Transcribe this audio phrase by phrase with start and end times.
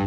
[0.00, 0.06] The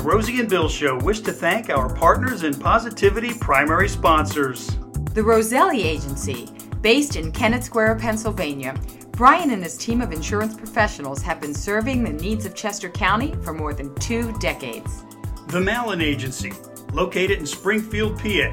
[0.00, 4.68] Rosie and Bill Show wish to thank our partners and Positivity primary sponsors.
[5.14, 6.48] The Roselli Agency,
[6.80, 8.76] based in Kennett Square, Pennsylvania,
[9.16, 13.32] Brian and his team of insurance professionals have been serving the needs of Chester County
[13.42, 15.04] for more than two decades.
[15.46, 16.52] The Malin Agency,
[16.92, 18.50] located in Springfield, PA,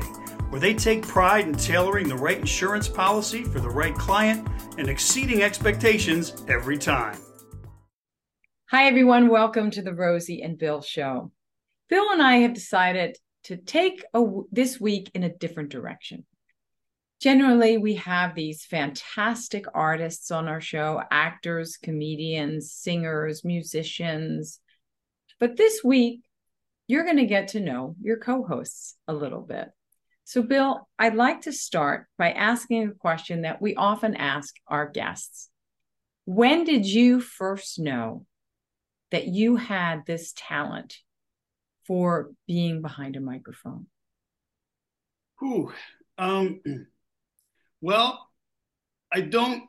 [0.50, 4.48] where they take pride in tailoring the right insurance policy for the right client
[4.78, 7.18] and exceeding expectations every time.
[8.70, 9.30] Hi, everyone.
[9.30, 11.32] Welcome to the Rosie and Bill Show.
[11.90, 16.24] Bill and I have decided to take a, this week in a different direction.
[17.22, 24.60] Generally, we have these fantastic artists on our show actors, comedians, singers, musicians.
[25.40, 26.22] But this week,
[26.88, 29.70] you're going to get to know your co hosts a little bit.
[30.24, 34.90] So, Bill, I'd like to start by asking a question that we often ask our
[34.90, 35.50] guests
[36.26, 38.26] When did you first know
[39.12, 40.98] that you had this talent
[41.86, 43.86] for being behind a microphone?
[45.40, 45.72] Whew.
[46.18, 46.62] Um,
[47.82, 48.28] well,
[49.12, 49.64] I don't,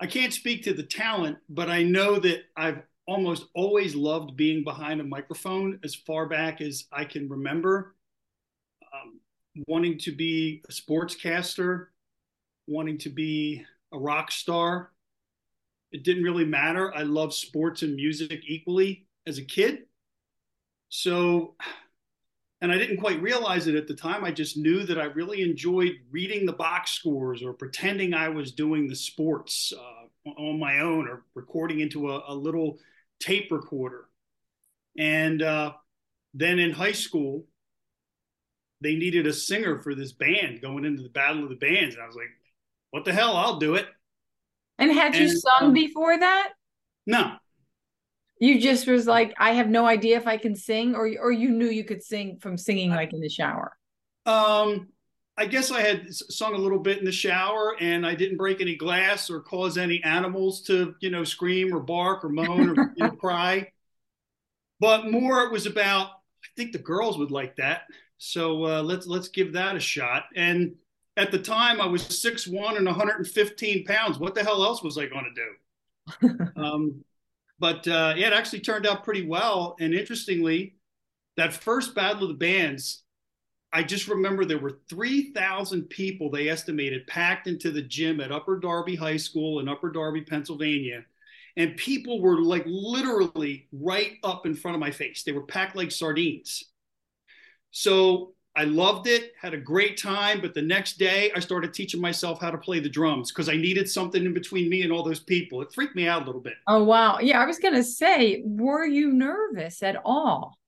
[0.00, 4.62] I can't speak to the talent, but I know that I've almost always loved being
[4.62, 7.94] behind a microphone as far back as I can remember.
[8.92, 9.20] Um,
[9.66, 11.86] wanting to be a sportscaster,
[12.66, 14.92] wanting to be a rock star.
[15.90, 16.94] It didn't really matter.
[16.94, 19.86] I loved sports and music equally as a kid.
[20.90, 21.54] So,
[22.60, 24.24] and I didn't quite realize it at the time.
[24.24, 28.52] I just knew that I really enjoyed reading the box scores or pretending I was
[28.52, 32.78] doing the sports uh, on my own or recording into a, a little
[33.20, 34.08] tape recorder.
[34.98, 35.72] And uh,
[36.34, 37.46] then in high school,
[38.80, 41.94] they needed a singer for this band going into the Battle of the Bands.
[41.94, 42.30] And I was like,
[42.90, 43.36] what the hell?
[43.36, 43.86] I'll do it.
[44.78, 46.52] And had you sung um, before that?
[47.06, 47.34] No,
[48.40, 51.50] You just was like, I have no idea if I can sing, or or you
[51.50, 53.76] knew you could sing from singing like in the shower.
[54.26, 54.88] Um,
[55.36, 58.60] I guess I had sung a little bit in the shower, and I didn't break
[58.60, 62.92] any glass or cause any animals to, you know, scream or bark or moan or
[62.96, 63.70] you know, cry.
[64.80, 66.08] But more, it was about.
[66.44, 67.82] I think the girls would like that,
[68.18, 70.24] so uh, let's let's give that a shot.
[70.36, 70.74] And
[71.16, 74.18] at the time, I was six one and 115 pounds.
[74.18, 76.50] What the hell else was I going to do?
[76.56, 77.04] um,
[77.58, 79.76] but uh, yeah, it actually turned out pretty well.
[79.80, 80.76] And interestingly,
[81.36, 83.02] that first Battle of the Bands,
[83.72, 88.58] I just remember there were 3,000 people they estimated packed into the gym at Upper
[88.58, 91.04] Darby High School in Upper Darby, Pennsylvania.
[91.56, 95.24] And people were like literally right up in front of my face.
[95.24, 96.64] They were packed like sardines.
[97.72, 100.40] So I loved it, had a great time.
[100.40, 103.54] But the next day, I started teaching myself how to play the drums because I
[103.54, 105.62] needed something in between me and all those people.
[105.62, 106.54] It freaked me out a little bit.
[106.66, 107.20] Oh wow.
[107.20, 110.58] Yeah, I was gonna say, were you nervous at all?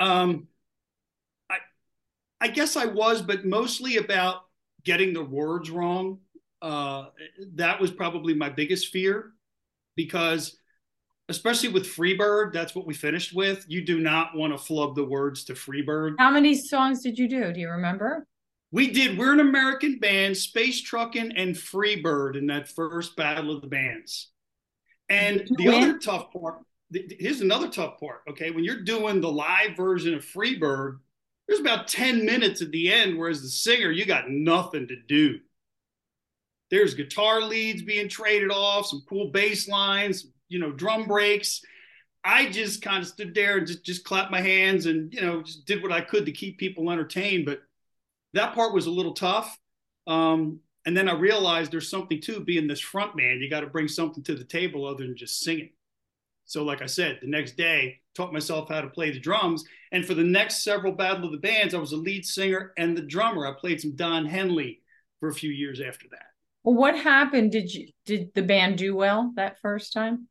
[0.00, 0.48] Um,
[1.48, 1.58] I,
[2.40, 4.42] I guess I was, but mostly about
[4.82, 6.18] getting the words wrong.
[6.60, 7.06] Uh,
[7.54, 9.30] that was probably my biggest fear
[9.94, 10.56] because,
[11.28, 13.64] especially with Freebird, that's what we finished with.
[13.68, 16.14] You do not want to flub the words to Freebird.
[16.18, 17.52] How many songs did you do?
[17.52, 18.26] Do you remember?
[18.72, 19.16] We did.
[19.16, 24.30] We're an American band, Space Truckin' and Freebird in that first battle of the bands.
[25.08, 25.82] And the win?
[25.82, 26.58] other tough part.
[26.92, 28.22] Here's another tough part.
[28.30, 30.98] Okay, when you're doing the live version of Freebird,
[31.46, 35.38] there's about 10 minutes at the end, whereas the singer, you got nothing to do.
[36.70, 41.62] There's guitar leads being traded off, some cool bass lines, you know, drum breaks.
[42.24, 45.42] I just kind of stood there and just, just clapped my hands and, you know,
[45.42, 47.46] just did what I could to keep people entertained.
[47.46, 47.60] But
[48.32, 49.56] that part was a little tough.
[50.06, 53.38] Um, and then I realized there's something to being this front man.
[53.40, 55.70] You got to bring something to the table other than just singing.
[56.44, 59.64] So, like I said, the next day, taught myself how to play the drums.
[59.92, 62.96] And for the next several Battle of the Bands, I was a lead singer and
[62.96, 63.46] the drummer.
[63.46, 64.80] I played some Don Henley
[65.20, 66.26] for a few years after that.
[66.62, 67.52] Well, what happened?
[67.52, 70.28] Did you did the band do well that first time?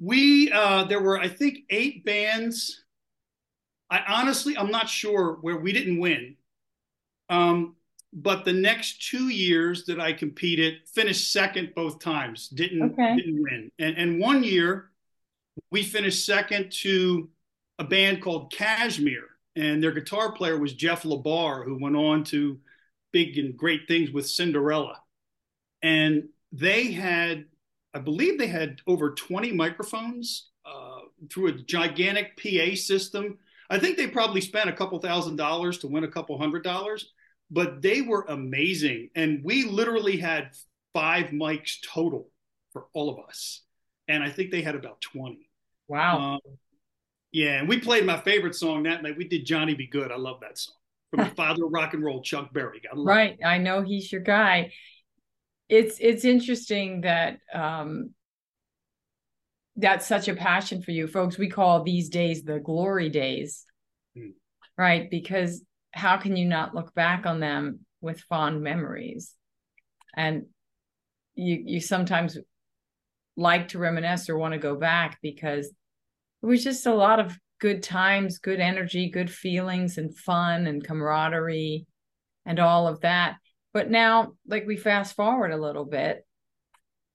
[0.00, 2.82] We uh, there were I think eight bands.
[3.90, 6.36] I honestly I'm not sure where we didn't win.
[7.28, 7.76] Um,
[8.12, 12.48] but the next two years that I competed, finished second both times.
[12.48, 13.16] Didn't Okay.
[13.16, 13.70] didn't win.
[13.78, 14.90] And and one year
[15.70, 17.30] we finished second to
[17.78, 19.24] a band called Kashmir,
[19.56, 22.58] and their guitar player was Jeff LaBar, who went on to
[23.12, 25.00] big and great things with Cinderella.
[25.82, 27.46] and they had,
[27.96, 31.00] I believe, they had over 20 microphones uh,
[31.30, 33.38] through a gigantic PA system.
[33.70, 37.12] I think they probably spent a couple thousand dollars to win a couple hundred dollars,
[37.50, 39.08] but they were amazing.
[39.14, 40.50] And we literally had
[40.92, 42.28] five mics total
[42.74, 43.62] for all of us.
[44.08, 45.48] And I think they had about 20.
[45.88, 46.34] Wow.
[46.34, 46.40] Um,
[47.32, 47.60] yeah.
[47.60, 49.16] And we played my favorite song that night.
[49.16, 49.86] We did Johnny B.
[49.86, 50.12] Goode.
[50.12, 50.74] I love that song
[51.10, 52.82] from the father of rock and roll, Chuck Berry.
[52.94, 53.38] right.
[53.40, 53.44] It.
[53.44, 54.72] I know he's your guy.
[55.68, 58.10] It's it's interesting that um
[59.76, 61.06] that's such a passion for you.
[61.06, 63.64] Folks we call these days the glory days.
[64.16, 64.32] Mm.
[64.78, 65.10] right?
[65.10, 69.34] Because how can you not look back on them with fond memories?
[70.16, 70.46] And
[71.34, 72.38] you you sometimes
[73.36, 77.38] like to reminisce or want to go back because it was just a lot of
[77.60, 81.86] good times good energy good feelings and fun and camaraderie
[82.44, 83.36] and all of that
[83.76, 86.26] but now like we fast forward a little bit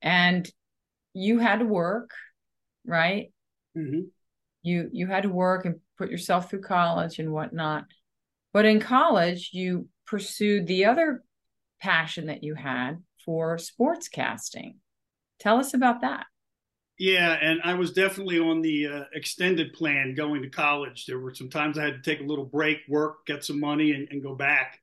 [0.01, 0.49] and
[1.13, 2.11] you had to work
[2.85, 3.31] right?
[3.77, 4.01] Mm-hmm.
[4.63, 7.85] You you had to work and put yourself through college and whatnot.
[8.53, 11.23] But in college, you pursued the other
[11.79, 14.77] passion that you had for sports casting.
[15.39, 16.25] Tell us about that.
[16.99, 21.05] Yeah, and I was definitely on the uh, extended plan going to college.
[21.05, 23.93] There were some times I had to take a little break, work, get some money,
[23.93, 24.79] and, and go back.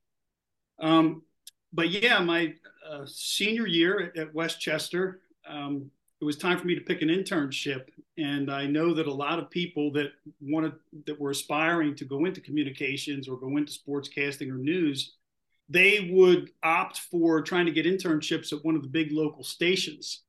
[0.80, 1.22] Um,
[1.72, 2.54] but yeah, my
[2.88, 7.08] uh, senior year at West Chester, um, it was time for me to pick an
[7.08, 7.86] internship.
[8.16, 10.08] And i know that a lot of people that
[10.40, 10.72] wanted
[11.06, 15.14] that were aspiring to go into communications or go into sportscasting or news
[15.68, 20.22] they would opt for trying to get internships at one of the big local stations.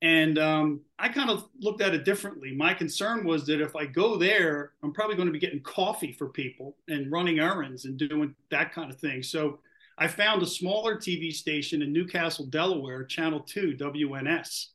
[0.00, 2.54] And um, i kind of looked at it differently.
[2.54, 6.12] My concern was that if i go there i'm probably going to be getting coffee
[6.12, 9.22] for people and running errands and doing that kind of thing.
[9.22, 9.58] So
[9.98, 14.66] i found a smaller tv station in newcastle delaware channel 2 wns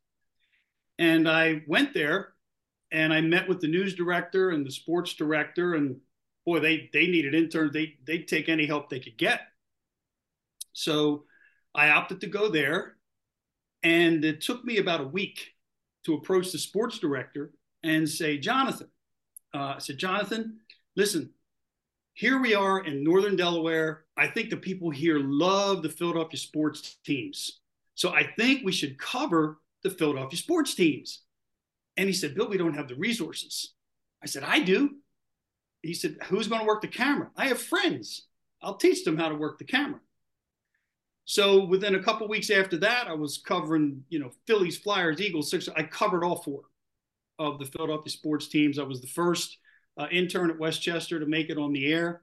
[1.00, 2.34] and I went there
[2.92, 5.96] and I met with the news director and the sports director and
[6.46, 7.72] boy, they they needed interns.
[7.72, 9.42] They they'd take any help they could get.
[10.74, 11.24] So
[11.74, 12.96] I opted to go there.
[13.82, 15.54] And it took me about a week
[16.04, 18.90] to approach the sports director and say, Jonathan,
[19.54, 20.60] uh, I said, Jonathan,
[20.98, 21.30] listen,
[22.20, 24.04] here we are in Northern Delaware.
[24.18, 27.62] I think the people here love the Philadelphia sports teams.
[27.96, 31.22] So I think we should cover the Philadelphia sports teams.
[31.96, 33.74] And he said, Bill, we don't have the resources.
[34.22, 34.98] I said, I do.
[35.82, 37.30] He said, Who's going to work the camera?
[37.38, 38.28] I have friends.
[38.62, 40.02] I'll teach them how to work the camera.
[41.24, 45.50] So within a couple weeks after that, I was covering, you know, Phillies, Flyers, Eagles,
[45.50, 45.74] Sixers.
[45.74, 46.64] I covered all four
[47.38, 48.78] of the Philadelphia sports teams.
[48.78, 49.58] I was the first
[50.00, 52.22] uh, intern at West Chester to make it on the air.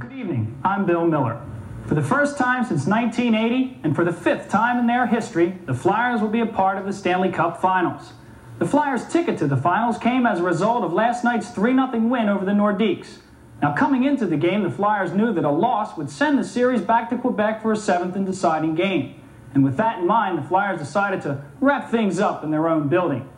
[0.00, 0.60] Good evening.
[0.64, 1.40] I'm Bill Miller.
[1.86, 5.74] For the first time since 1980, and for the fifth time in their history, the
[5.74, 8.12] Flyers will be a part of the Stanley Cup Finals.
[8.58, 11.90] The Flyers' ticket to the finals came as a result of last night's 3 0
[12.08, 13.18] win over the Nordiques.
[13.62, 16.80] Now, coming into the game, the Flyers knew that a loss would send the series
[16.80, 19.22] back to Quebec for a seventh and deciding game.
[19.54, 22.88] And with that in mind, the Flyers decided to wrap things up in their own
[22.88, 23.28] building.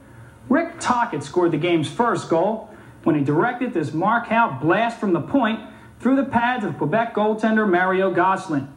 [0.48, 2.70] Rick Tocchet scored the game's first goal
[3.08, 5.58] when he directed this mark-out blast from the point
[5.99, 8.69] through the pads of Quebec goaltender Mario Gosselin.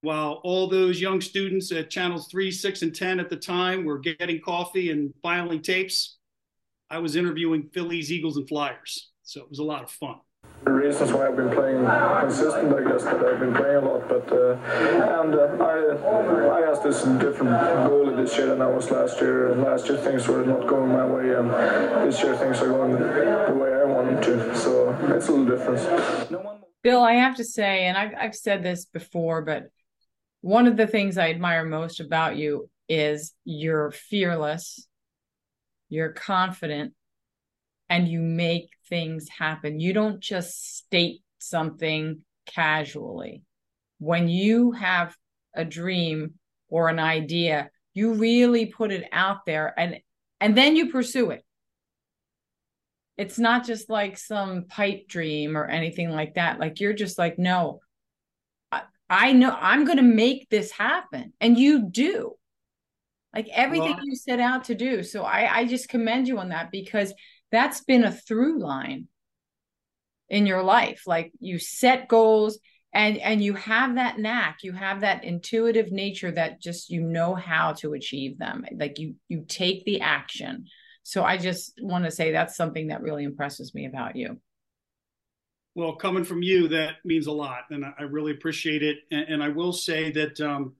[0.00, 4.00] While all those young students at channels 3, 6, and 10 at the time were
[4.00, 6.16] getting coffee and filing tapes,
[6.90, 9.12] I was interviewing Phillies, Eagles, and Flyers.
[9.22, 10.16] So it was a lot of fun.
[10.64, 11.86] The reasons why I've been playing
[12.20, 14.08] consistent, I guess, that I've been playing a lot.
[14.08, 14.54] But uh,
[15.20, 17.52] and uh, I I asked this different
[17.86, 19.54] goalie this year than I was last year.
[19.54, 21.48] Last year things were not going my way, and
[22.06, 23.67] this year things are going the way I
[24.04, 24.56] to.
[24.56, 26.60] So it's a little.
[26.82, 29.64] Bill, I have to say, and I've I've said this before, but
[30.40, 34.86] one of the things I admire most about you is you're fearless,
[35.88, 36.94] you're confident,
[37.88, 39.80] and you make things happen.
[39.80, 43.42] You don't just state something casually.
[43.98, 45.16] When you have
[45.54, 46.34] a dream
[46.68, 49.98] or an idea, you really put it out there and
[50.40, 51.44] and then you pursue it.
[53.18, 56.58] It's not just like some pipe dream or anything like that.
[56.58, 57.80] Like you're just like, no,
[58.72, 61.32] I, I know I'm going to make this happen.
[61.40, 62.34] And you do
[63.34, 65.02] like everything well, you set out to do.
[65.02, 67.12] So I, I just commend you on that because
[67.50, 69.08] that's been a through line
[70.28, 72.58] in your life like you set goals
[72.92, 77.34] and and you have that knack you have that intuitive nature that just you know
[77.34, 80.66] how to achieve them like you you take the action
[81.08, 84.38] so i just want to say that's something that really impresses me about you
[85.74, 89.42] well coming from you that means a lot and i really appreciate it and, and
[89.42, 90.74] i will say that um,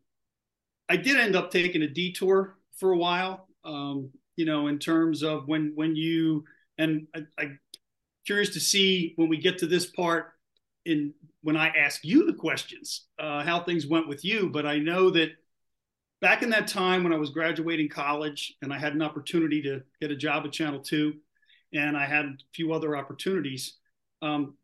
[0.88, 3.46] I did end up taking a detour for a while.
[3.64, 6.44] Um, you know, in terms of when when you
[6.78, 7.60] and I, I'm
[8.26, 10.32] curious to see when we get to this part
[10.84, 14.48] in when I ask you the questions, uh, how things went with you.
[14.48, 15.30] But I know that
[16.20, 19.82] back in that time when I was graduating college and I had an opportunity to
[20.00, 21.14] get a job at Channel 2
[21.74, 23.76] and I had a few other opportunities,
[24.22, 24.54] um,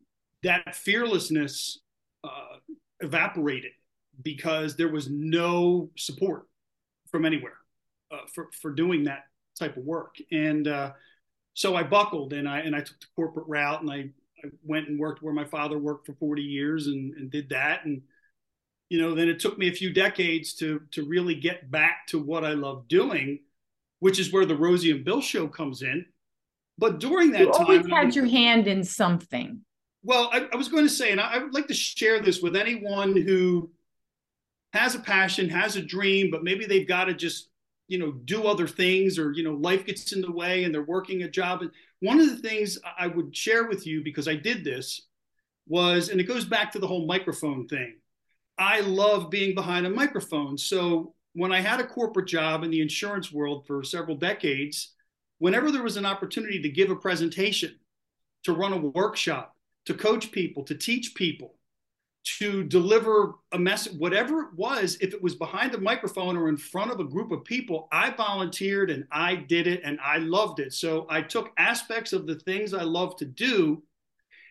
[0.43, 1.79] that fearlessness
[2.23, 2.57] uh,
[2.99, 3.71] evaporated
[4.21, 6.47] because there was no support
[7.09, 7.57] from anywhere
[8.11, 9.25] uh, for, for doing that
[9.57, 10.15] type of work.
[10.31, 10.91] And uh,
[11.53, 14.09] so I buckled and I, and I took the corporate route and I,
[14.43, 17.85] I went and worked where my father worked for 40 years and, and did that.
[17.85, 18.01] And
[18.89, 22.19] you know, then it took me a few decades to to really get back to
[22.19, 23.39] what I love doing,
[23.99, 26.05] which is where the Rosie and Bill show comes in.
[26.77, 29.61] But during that you time, always had your hand in something.
[30.03, 32.41] Well, I, I was going to say, and I, I would like to share this
[32.41, 33.71] with anyone who
[34.73, 37.49] has a passion, has a dream, but maybe they've got to just
[37.87, 40.83] you know do other things or you know life gets in the way and they're
[40.83, 44.35] working a job and one of the things i would share with you because i
[44.35, 45.01] did this
[45.67, 47.95] was and it goes back to the whole microphone thing
[48.57, 50.57] I love being behind a microphone.
[50.57, 54.93] So when I had a corporate job in the insurance world for several decades,
[55.39, 57.77] whenever there was an opportunity to give a presentation,
[58.43, 61.55] to run a workshop, to coach people, to teach people,
[62.39, 66.57] to deliver a message, whatever it was, if it was behind a microphone or in
[66.57, 70.59] front of a group of people, I volunteered and I did it and I loved
[70.59, 70.73] it.
[70.73, 73.83] So I took aspects of the things I love to do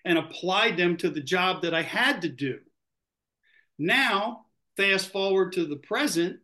[0.05, 2.61] and applied them to the job that I had to do.
[3.79, 6.39] Now, fast forward to the present,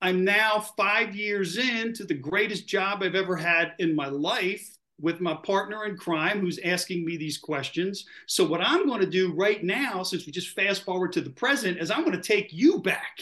[0.00, 5.20] I'm now five years into the greatest job I've ever had in my life with
[5.20, 8.04] my partner in crime who's asking me these questions.
[8.26, 11.30] So, what I'm going to do right now, since we just fast forward to the
[11.30, 13.18] present, is I'm going to take you back.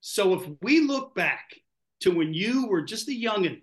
[0.00, 1.54] So, if we look back
[2.00, 3.62] to when you were just a youngin',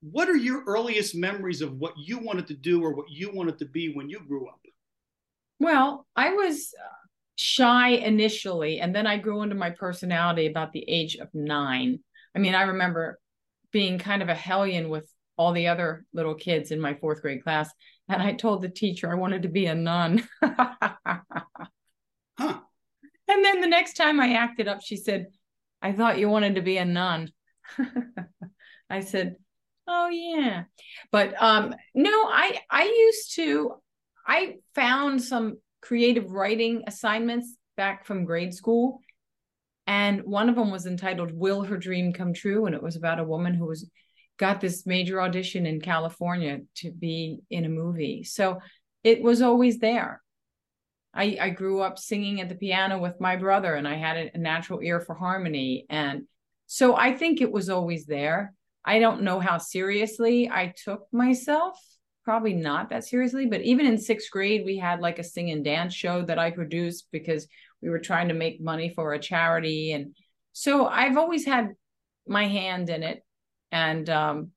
[0.00, 3.58] what are your earliest memories of what you wanted to do or what you wanted
[3.60, 4.60] to be when you grew up?
[5.60, 6.74] Well, I was
[7.36, 11.98] shy initially and then i grew into my personality about the age of nine.
[12.34, 13.18] I mean i remember
[13.72, 17.42] being kind of a hellion with all the other little kids in my fourth grade
[17.42, 17.70] class
[18.08, 20.26] and i told the teacher i wanted to be a nun.
[22.36, 22.58] Huh.
[23.28, 25.28] and then the next time i acted up she said
[25.80, 27.30] i thought you wanted to be a nun.
[28.90, 29.36] I said
[29.86, 30.64] oh yeah.
[31.12, 33.74] But um no i i used to
[34.26, 39.00] i found some creative writing assignments back from grade school.
[39.86, 42.64] And one of them was entitled Will Her Dream Come True?
[42.64, 43.88] And it was about a woman who was
[44.38, 48.24] got this major audition in California to be in a movie.
[48.24, 48.60] So
[49.04, 50.22] it was always there.
[51.12, 54.38] I, I grew up singing at the piano with my brother, and I had a,
[54.38, 55.86] natural ear for harmony.
[55.88, 56.24] And
[56.66, 58.54] so I think it was always there.
[58.84, 61.78] I don't know how seriously I took myself
[62.24, 65.64] probably not that seriously, but even in sixth grade, we had like a sing and
[65.64, 67.46] dance show that I produced because
[67.82, 69.92] we were trying to make money for a charity.
[69.92, 70.16] And
[70.52, 71.74] so I've always had
[72.26, 73.22] my hand in it.
[73.70, 74.50] And um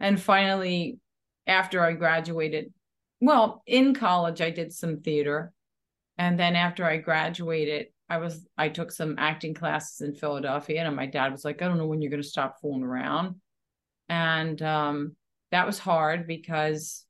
[0.00, 0.98] and finally
[1.46, 2.72] after I graduated,
[3.20, 5.52] well, in college I did some theater.
[6.16, 10.96] And then after I graduated, I was I took some acting classes in Philadelphia and
[10.96, 13.36] my dad was like, I don't know when you're gonna stop fooling around.
[14.08, 15.16] And um
[15.54, 17.04] that was hard because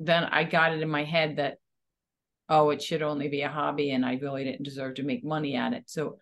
[0.00, 1.58] then I got it in my head that,
[2.48, 5.54] oh, it should only be a hobby and I really didn't deserve to make money
[5.54, 5.84] at it.
[5.86, 6.18] So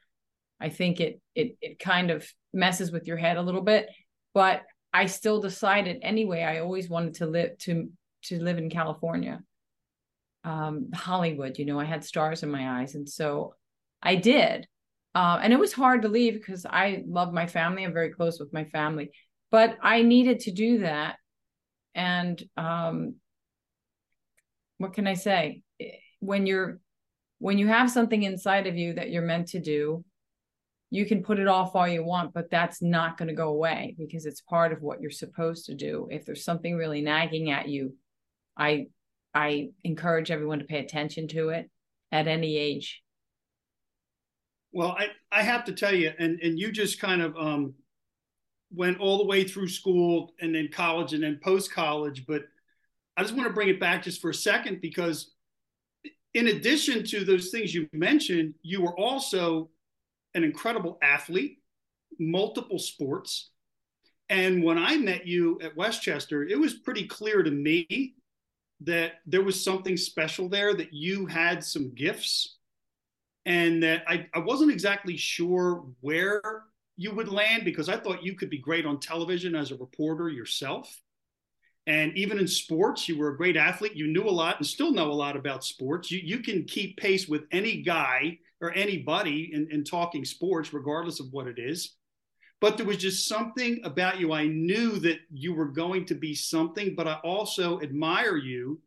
[0.60, 3.88] I think it it it kind of messes with your head a little bit.
[4.34, 7.88] But I still decided anyway, I always wanted to live to
[8.25, 9.40] to live in California.
[10.44, 12.94] Um, Hollywood, you know, I had stars in my eyes.
[12.94, 13.54] And so
[14.02, 14.66] I did.
[15.14, 17.82] Uh, and it was hard to leave because I love my family.
[17.82, 19.10] I'm very close with my family,
[19.50, 21.16] but I needed to do that
[21.96, 23.14] and um,
[24.78, 25.62] what can i say?
[26.20, 26.78] When you're
[27.38, 30.04] when you have something inside of you that you're meant to do
[30.90, 33.94] you can put it off all you want but that's not going to go away
[33.98, 36.08] because it's part of what you're supposed to do.
[36.10, 37.94] If there's something really nagging at you
[38.56, 38.86] i
[39.34, 41.70] i encourage everyone to pay attention to it
[42.12, 43.02] at any age.
[44.72, 47.74] Well i i have to tell you and and you just kind of um
[48.73, 52.26] went all the way through school and then college and then post college.
[52.26, 52.42] But
[53.16, 55.32] I just want to bring it back just for a second because,
[56.35, 59.70] in addition to those things you mentioned, you were also
[60.35, 61.58] an incredible athlete,
[62.18, 63.50] multiple sports.
[64.28, 68.14] And when I met you at West Chester, it was pretty clear to me
[68.80, 72.58] that there was something special there, that you had some gifts.
[73.46, 76.64] and that I, I wasn't exactly sure where
[76.96, 80.28] you would land because I thought you could be great on television as a reporter
[80.28, 81.02] yourself.
[81.86, 83.94] And even in sports, you were a great athlete.
[83.94, 86.10] You knew a lot and still know a lot about sports.
[86.10, 91.20] You, you can keep pace with any guy or anybody in, in talking sports, regardless
[91.20, 91.94] of what it is.
[92.60, 94.32] But there was just something about you.
[94.32, 98.80] I knew that you were going to be something, but I also admire you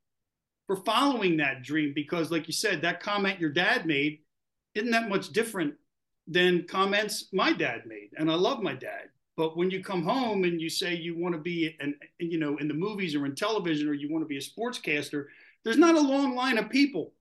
[0.66, 4.20] for following that dream because, like you said, that comment your dad made
[4.74, 5.76] isn't that much different
[6.30, 8.10] than comments my dad made.
[8.18, 9.10] And I love my dad.
[9.36, 12.58] But when you come home and you say you want to be, an, you know,
[12.58, 15.26] in the movies or in television, or you want to be a sportscaster,
[15.64, 17.14] there's not a long line of people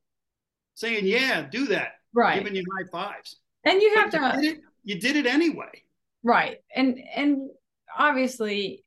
[0.75, 2.39] saying, "Yeah, do that," right?
[2.39, 3.37] Giving you high fives.
[3.65, 4.43] And you have but to.
[4.43, 5.83] You did, it, you did it anyway.
[6.23, 6.59] Right.
[6.75, 7.51] And and
[7.97, 8.85] obviously,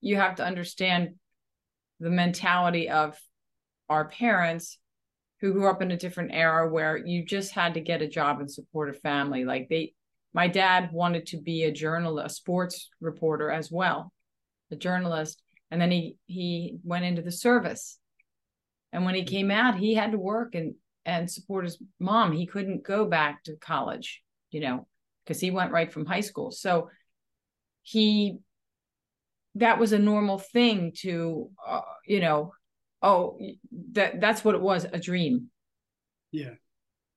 [0.00, 1.14] you have to understand
[2.00, 3.16] the mentality of
[3.88, 4.78] our parents
[5.42, 8.38] who grew up in a different era where you just had to get a job
[8.38, 9.44] and support a family.
[9.44, 9.92] Like they,
[10.32, 14.12] my dad wanted to be a journalist, a sports reporter as well,
[14.70, 17.98] a journalist, and then he he went into the service.
[18.92, 22.30] And when he came out, he had to work and and support his mom.
[22.30, 24.22] He couldn't go back to college,
[24.52, 24.86] you know,
[25.24, 26.52] because he went right from high school.
[26.52, 26.88] So
[27.82, 28.38] he
[29.56, 32.52] that was a normal thing to uh, you know
[33.02, 33.38] oh
[33.92, 35.50] that that's what it was a dream.
[36.30, 36.54] Yeah.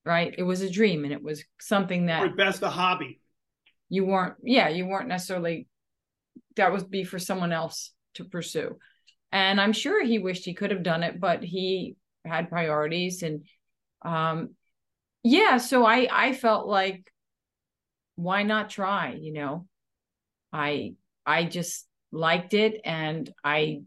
[0.03, 0.35] Right?
[0.37, 3.19] It was a dream and it was something that or best a hobby.
[3.89, 5.67] you weren't yeah you weren't necessarily
[6.55, 8.77] that would be for someone else to pursue.
[9.31, 13.43] And i'm sure he wished he could have done it but he had priorities and
[14.03, 14.55] um
[15.23, 17.11] yeah so i i felt like
[18.15, 19.67] why not try you know?
[20.53, 20.93] I
[21.25, 23.81] i just liked it and i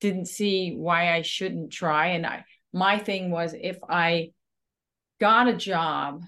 [0.00, 2.08] didn't see why I shouldn't try.
[2.08, 4.30] And I, my thing was if I
[5.20, 6.22] got a job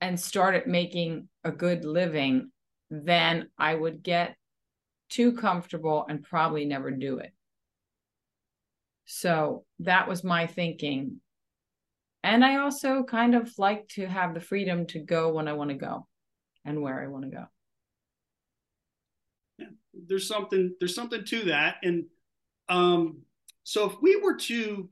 [0.00, 2.50] and started making a good living,
[2.90, 4.36] then I would get
[5.08, 7.32] too comfortable and probably never do it.
[9.04, 11.20] So that was my thinking.
[12.22, 15.70] And I also kind of like to have the freedom to go when I want
[15.70, 16.06] to go
[16.64, 17.44] and where I want to go.
[19.58, 19.66] Yeah,
[20.06, 22.04] there's something there's something to that and
[22.70, 23.18] um,
[23.64, 24.88] so if we were to,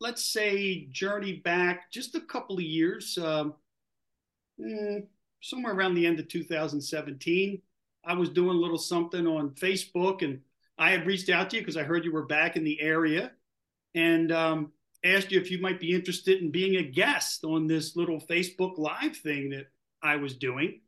[0.00, 3.54] let's say, journey back just a couple of years, um,
[4.58, 5.04] mm,
[5.42, 7.60] somewhere around the end of 2017,
[8.04, 10.40] I was doing a little something on Facebook and
[10.78, 13.32] I had reached out to you because I heard you were back in the area
[13.94, 14.72] and um,
[15.04, 18.78] asked you if you might be interested in being a guest on this little Facebook
[18.78, 19.66] Live thing that
[20.02, 20.80] I was doing.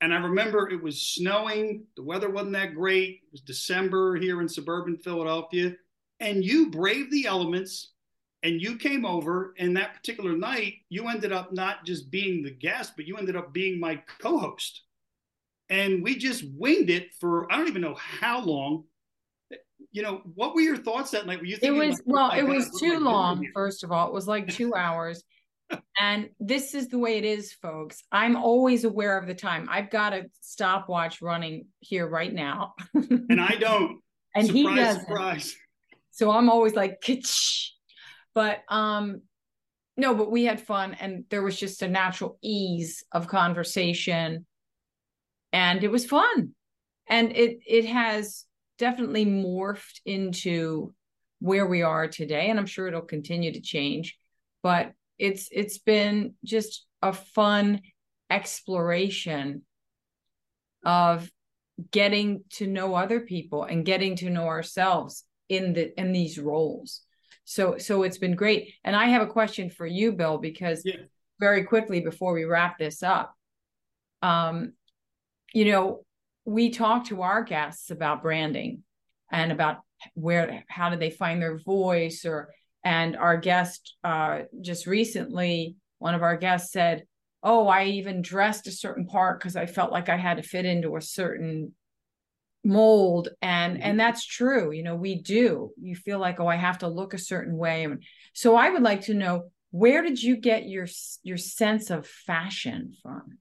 [0.00, 1.84] And I remember it was snowing.
[1.96, 3.20] The weather wasn't that great.
[3.24, 5.74] It was December here in suburban Philadelphia.
[6.20, 7.92] And you braved the elements
[8.42, 9.54] and you came over.
[9.58, 13.36] And that particular night, you ended up not just being the guest, but you ended
[13.36, 14.82] up being my co host.
[15.68, 18.84] And we just winged it for I don't even know how long.
[19.92, 21.40] You know, what were your thoughts that night?
[21.40, 24.06] Were you thinking, it was, like, well, it was too long, first of all.
[24.06, 25.24] It was like two hours
[25.98, 28.02] and this is the way it is, folks.
[28.10, 29.68] I'm always aware of the time.
[29.70, 32.74] I've got a stopwatch running here right now.
[32.94, 34.00] and I don't.
[34.32, 35.00] And surprise, he does.
[35.00, 35.56] Surprise.
[36.12, 37.70] So I'm always like, Kitsch.
[38.32, 39.22] but um,
[39.96, 44.46] no, but we had fun and there was just a natural ease of conversation.
[45.52, 46.50] And it was fun.
[47.08, 48.44] And it it has
[48.78, 50.94] definitely morphed into
[51.40, 52.50] where we are today.
[52.50, 54.16] And I'm sure it'll continue to change.
[54.62, 57.82] But it's it's been just a fun
[58.30, 59.62] exploration
[60.84, 61.30] of
[61.90, 67.02] getting to know other people and getting to know ourselves in the in these roles
[67.44, 70.96] so so it's been great and i have a question for you bill because yeah.
[71.38, 73.34] very quickly before we wrap this up
[74.22, 74.72] um
[75.52, 76.04] you know
[76.44, 78.82] we talk to our guests about branding
[79.30, 79.78] and about
[80.14, 82.50] where how do they find their voice or
[82.84, 87.04] and our guest uh, just recently, one of our guests said,
[87.42, 90.66] Oh, I even dressed a certain part because I felt like I had to fit
[90.66, 91.74] into a certain
[92.64, 93.28] mold.
[93.40, 93.82] And mm-hmm.
[93.82, 95.70] and that's true you know we do.
[95.80, 97.86] You feel like oh i have to look a certain way.
[98.34, 100.86] So i would like to know where did you get your
[101.22, 103.38] your sense of fashion from?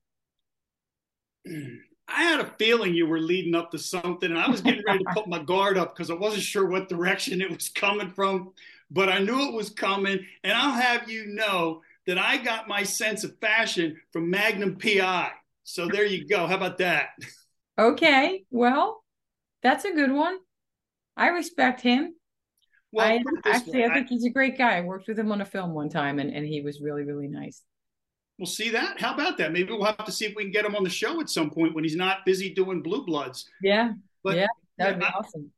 [2.12, 4.98] I had a feeling you were leading up to something and i was getting ready
[5.04, 8.52] to put my guard up because i wasn't sure what direction it was coming from
[8.92, 10.26] but I knew it was coming.
[10.44, 15.32] And I'll have you know that I got my sense of fashion from Magnum PI.
[15.64, 16.48] So there you go.
[16.48, 17.10] How about that?
[17.78, 18.44] Okay.
[18.52, 19.02] Well,
[19.64, 20.38] that's a good one.
[21.16, 22.14] I respect him.
[22.92, 24.78] Well, I, actually, way, I think I, he's a great guy.
[24.78, 27.30] I worked with him on a film one time, and, and he was really, really
[27.30, 27.62] nice.
[28.38, 29.00] We'll see that.
[29.00, 29.54] How about that?
[29.54, 31.50] Maybe we'll have to see if we can get him on the show at some
[31.50, 33.46] point when he's not busy doing Blue Bloods.
[33.62, 34.48] Yeah, but yeah,
[34.78, 35.52] that'd be I, awesome.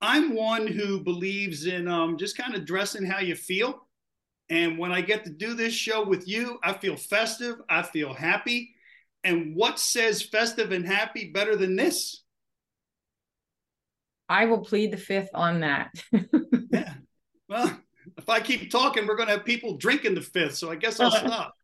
[0.00, 3.86] I'm one who believes in um, just kind of dressing how you feel.
[4.48, 7.56] And when I get to do this show with you, I feel festive.
[7.68, 8.74] I feel happy.
[9.24, 12.22] And what says festive and happy better than this?
[14.28, 15.92] I will plead the fifth on that.
[16.70, 16.94] yeah.
[17.48, 17.78] Well,
[18.16, 20.56] if I keep talking, we're going to have people drinking the fifth.
[20.56, 21.54] So I guess I'll stop.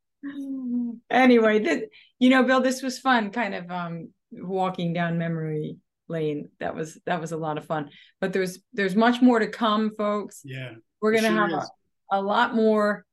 [1.11, 1.83] anyway, this,
[2.19, 5.77] you know, Bill, this was fun, kind of um, walking down memory
[6.09, 6.51] lane.
[6.61, 7.91] That was that was a lot of fun.
[8.21, 10.43] But there's there's much more to come, folks.
[10.45, 13.05] Yeah, we're gonna sure have a, a lot more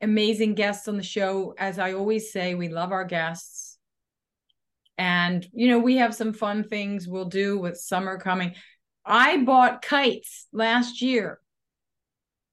[0.00, 1.54] amazing guests on the show.
[1.58, 3.72] As I always say, we love our guests
[4.98, 8.54] and you know we have some fun things we'll do with summer coming
[9.04, 11.38] i bought kites last year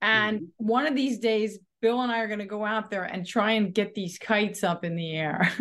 [0.01, 0.67] and mm-hmm.
[0.67, 3.51] one of these days bill and i are going to go out there and try
[3.51, 5.51] and get these kites up in the air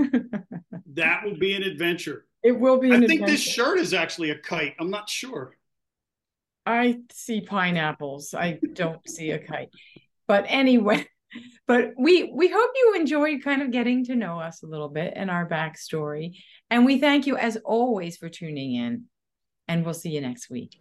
[0.94, 3.26] that will be an adventure it will be i think adventure.
[3.26, 4.74] this shirt is actually a kite.
[4.80, 5.54] I'm not sure.
[6.64, 8.32] I see pineapples.
[8.32, 9.68] I don't see a kite.
[10.26, 11.06] But anyway
[11.66, 15.12] but we we hope you enjoyed kind of getting to know us a little bit
[15.14, 16.38] and our backstory.
[16.70, 19.04] And we thank you as always for tuning in.
[19.66, 20.80] And we'll see you next week